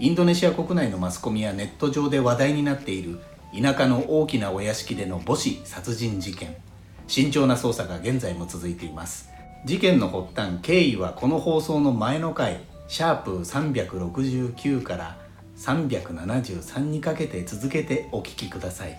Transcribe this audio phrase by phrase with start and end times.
[0.00, 3.18] インドネシア国内のマスコミやネット上で話題になっている
[3.52, 6.54] 田舎の大きなお屋敷での母子殺人事件。
[7.08, 9.28] 慎重な捜査が現在も続いています。
[9.64, 12.60] 事件の発端経緯はこの放送の前の回。
[12.86, 15.18] シャープ369から
[15.56, 18.96] 373にかけて続けてお聞きください。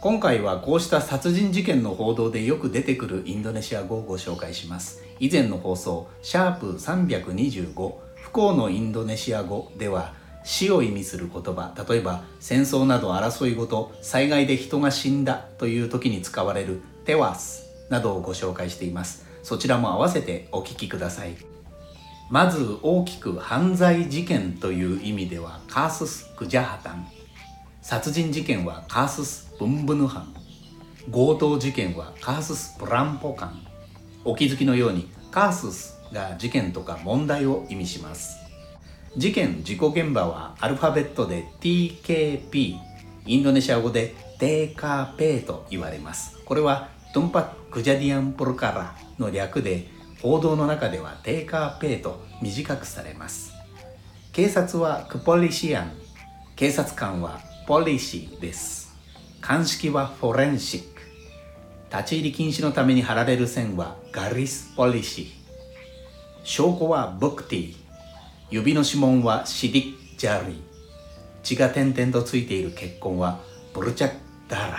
[0.00, 5.02] 今回はこうした殺人事件の報道でよく出てくるインドネシア語をご紹介します。
[5.20, 11.72] 以前の放送シャープ325不幸のインドネシア語では死を意味する言葉。
[11.88, 19.24] 例えば戦争など争い事災害で人が死んだという時に使われるテワスなどをご紹介しています。
[19.44, 21.36] そちらも合わせてお聞きください。
[22.28, 27.06] まず大きく犯罪事件という意味ではカースス・クジャハタン。
[27.80, 30.34] 殺人事件はカースス・ブンブヌハン。
[31.12, 33.64] 強盗事件はカースス・プランポカン。
[34.24, 38.38] お気づきのようにカーススが事件とか問題を意味します。
[39.16, 42.76] 事件事故現場はアルファベットで TKP
[43.24, 46.36] インドネシア語でテーカーペーと言われます。
[46.44, 49.86] これはトンパクジャディアンプルカラの略で
[50.20, 53.52] 報道の中ではテーカーペーと短くされます。
[54.32, 55.92] 警察はクポリシアン
[56.56, 58.94] 警察官はポリシーです。
[59.40, 61.00] 鑑識はフォレンシック。
[61.90, 65.45] 立ち入り禁止のために貼られる線はガリスポリシー。
[66.46, 67.74] 証拠はブクティ
[68.50, 70.60] 指の指紋はシディッジャリー
[71.42, 73.40] 血が点々とついている血痕は
[73.74, 74.12] ブルチャッ
[74.48, 74.78] ダラ。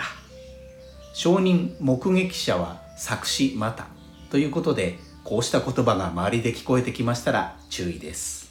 [1.12, 3.88] 証人目撃者は作詞また。
[4.30, 8.50] ということでこうした言葉が周りで聞こえてきましたら注意です。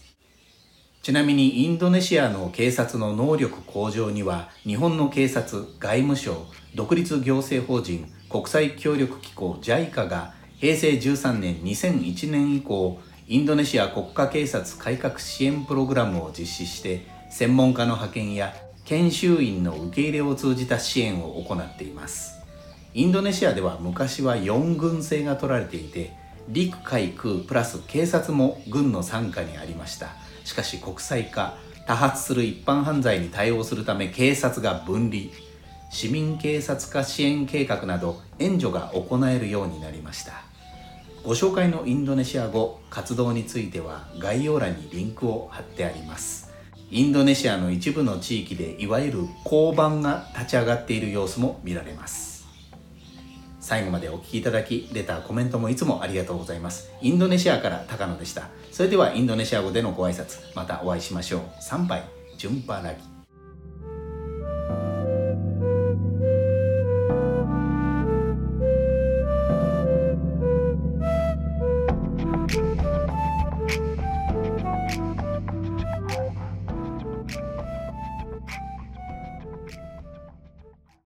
[1.01, 6.45] ちなみにインドネシアの警察の能力向上には日本の警察、外務省、
[6.75, 12.97] 独立行政法人国際協力機構 JICA が平成13年2001年以降
[13.27, 22.39] インドネシア国家警察改革支援プログラムを実施して専門家の派遣や研修員の受け入れを通じた支援を行っています。
[22.95, 26.11] インドネシアでは昔は4軍制が取られていて
[26.49, 30.07] 陸海空プラス警察も軍の傘下にありました。
[30.43, 35.25] しかし国際化多発する一般犯罪に対応するため警察が分離。
[35.89, 40.33] 市民警察化支援計画など援助が行えるようになりました
[41.23, 46.53] ご紹介のインドネシア語活動については概要欄にリンクを貼ってあります
[46.89, 52.37] インドネシアの一部の地域でいわゆる交番が立ち上がっている様子も見られます
[53.67, 56.89] 最後までお聴きいただき、レター、コメントもいつもありがとうございます。
[57.01, 58.47] インドネシアから高野でした。
[58.71, 61.41] それではインドネシア語でのご挨拶、またお会いしましょう。
[61.59, 62.01] 参拝、
[62.37, 63.16] 順ラギ。